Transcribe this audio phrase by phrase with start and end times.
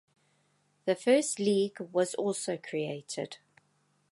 [0.85, 3.37] The first league was also created.